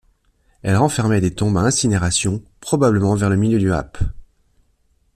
[0.63, 3.99] Elle renfermait des tombes à incinération, probablement vers le milieu du ap.